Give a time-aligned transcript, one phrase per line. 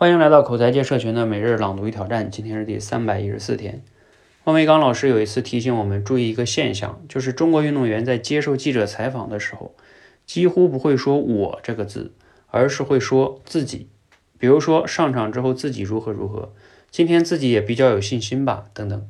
[0.00, 3.82] 欢迎来到口才界社群的每日朗读与挑战，今天是第三百一十四天。
[4.44, 9.74] 万维刚老师有一次提醒我们注意一个现象，就是中国运动员在接受记者采访的时候，
[10.24, 12.14] 几乎不会说“我”这个字，
[12.46, 13.90] 而是会说自己。
[14.38, 16.54] 比如说上场之后自己如何如何，
[16.90, 19.06] 今天自己也比较有信心吧，等等。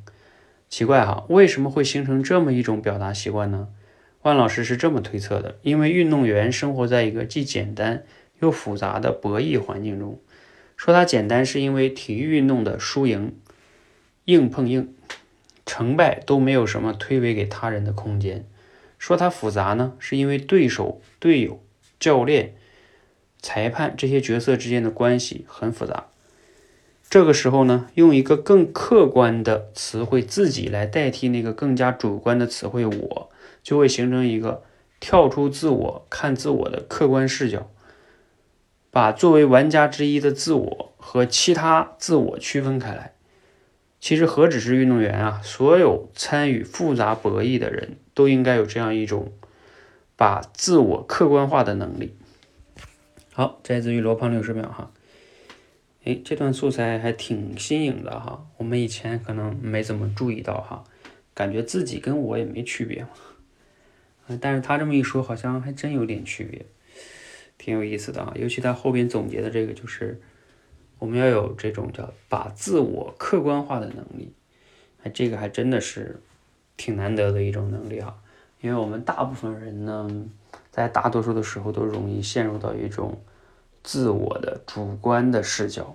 [0.68, 3.68] 奇怪哈，为什么会形成这么一种表达习惯呢？
[4.22, 8.02] 万老师是这么推测的：因为运动员生活在一个既简单
[8.40, 10.18] 又复杂的博弈环境中。
[10.80, 13.34] 说它简单，是因为体育运动的输赢
[14.24, 14.94] 硬碰硬，
[15.66, 18.46] 成败都没有什么推诿给他人的空间。
[18.98, 21.62] 说它复杂呢，是因为对手、队友、
[21.98, 22.54] 教练、
[23.42, 26.06] 裁判这些角色之间的关系很复杂。
[27.10, 33.30] 这个时候呢，用一个更客观的词汇“自己”来代替那个更加主观的词汇“我”，
[33.62, 34.62] 就会形成一个
[34.98, 37.70] 跳出自我看自我的客观视角。
[38.90, 43.14] 把作为玩家之一的自我和其他自我区分开来。
[44.00, 49.32] 其实何止是运动员啊，所有参与复杂博弈的人都应该有这样一种
[50.16, 52.16] 把自我客观化的能力。
[53.32, 54.90] 好，摘自于罗胖六十秒哈。
[56.04, 60.82] 哎，这段素材还挺新颖的哈，我们以前可能没怎么注意到哈，
[61.34, 63.10] 感觉自己跟我也没区别嘛。
[64.40, 66.64] 但是他这么一说，好像还真有点区别。
[67.62, 70.18] 挺有意思的啊，尤其他后边总结的这个，就是
[70.98, 74.32] 我们要有这种叫把自我客观化的能力，
[75.02, 76.22] 哎，这个还真的是
[76.78, 78.16] 挺难得的一种能力哈。
[78.62, 80.08] 因为我们大部分人呢，
[80.70, 83.20] 在大多数的时候都容易陷入到一种
[83.82, 85.94] 自我的主观的视角，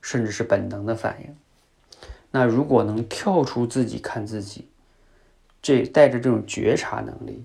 [0.00, 1.36] 甚至是本能的反应。
[2.30, 4.66] 那如果能跳出自己看自己，
[5.60, 7.44] 这带着这种觉察能力。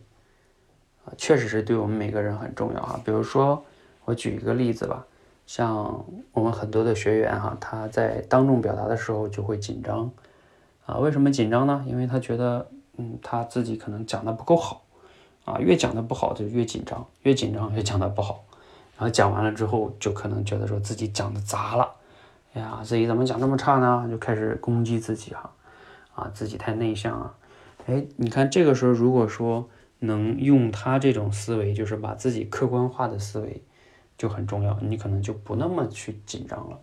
[1.18, 3.00] 确实是对我们每个人很重要哈。
[3.04, 3.62] 比如说，
[4.06, 5.06] 我举一个例子吧，
[5.46, 10.10] 像我们很多的学员哈，他在当众表达的时候就会紧张
[10.86, 10.98] 啊。
[10.98, 11.84] 为什么紧张呢？
[11.88, 14.84] 因为他觉得，嗯，他自己可能讲的不够好
[15.44, 15.58] 啊。
[15.60, 18.44] 越讲的不好就越紧张，越紧张越讲的不好。
[18.98, 21.92] 然后讲完了之后，就可能觉得说自己讲的砸了，
[22.54, 24.08] 哎呀，自己怎么讲这么差呢？
[24.10, 25.50] 就开始攻击自己哈，
[26.16, 27.34] 啊，自己太内向啊。
[27.88, 29.68] 哎，你看这个时候如果说。
[30.00, 33.62] 能用他这种思维，就是把自己客观化的思维，
[34.18, 34.80] 就很重要。
[34.82, 36.80] 你可能就不那么去紧张了。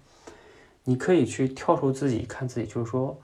[0.85, 3.21] 你可以去跳出自己看自己，就是说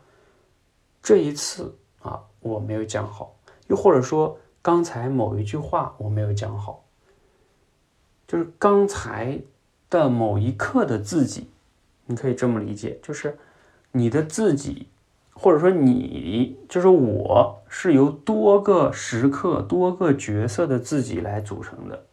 [1.03, 3.37] 这一次啊我没有讲好，
[3.67, 6.85] 又或者说刚才某一句话我没有讲好，
[8.29, 9.41] 就是刚才
[9.89, 11.49] 的某一刻的自己，
[12.07, 13.37] 你可以这么理解，就是
[13.93, 14.87] 你的自己。
[15.43, 22.05] 或者说你就是我是由多个时刻、多个角色的自己来组成的，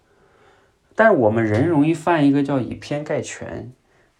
[0.95, 3.69] 但是我们人容易犯一个叫以偏概全，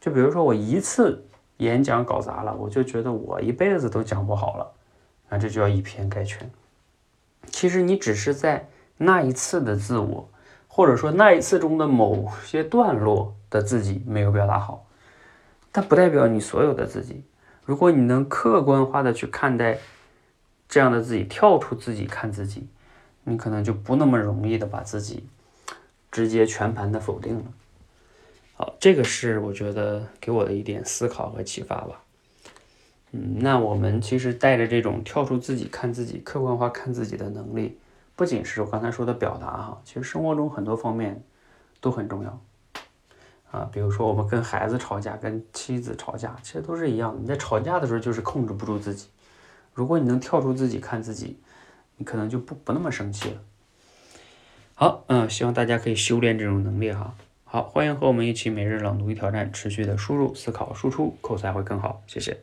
[0.02, 1.26] 就比如说我一次
[1.56, 4.72] 演讲搞砸了，我就觉得我一辈子都讲不好了，
[5.30, 6.52] 啊，这就叫以偏概全。
[7.46, 8.68] 其实你只是在
[8.98, 10.28] 那一次的自我，
[10.68, 14.86] 或者说那一次中的某些段落的自己没有表达好，
[15.72, 17.24] 但不代表你所有的自己。
[17.68, 19.78] 如果你能客观化的去看待
[20.70, 22.66] 这样的自己，跳出自己看自己，
[23.26, 25.26] 你可能就不那么容易的把自己
[26.10, 27.44] 直接全盘的否定了。
[28.56, 32.02] 好，这个是我觉得给我的一点思考和启发吧。
[33.12, 37.78] 嗯，那我们其实带着这种跳出自己看自己、客观化看自己的能力，
[38.16, 41.22] 不仅是我刚才说的表达哈，其实生活中很多方面
[41.82, 42.42] 都很重要。
[43.58, 47.20] 啊，比如说我们跟孩子吵架，跟妻子吵架，其实都是一样的。
[47.20, 49.08] 你在吵架的时候就是控制不住自己，
[49.74, 51.40] 如果你能跳出自己看自己，
[51.96, 53.42] 你可能就不不那么生气了。
[54.76, 57.16] 好，嗯，希望大家可以修炼这种能力哈。
[57.46, 62.04] 好，欢迎和我们一起每日朗读与挑战，持续的输入、思考、输出，口才会更好。
[62.06, 62.38] 谢谢。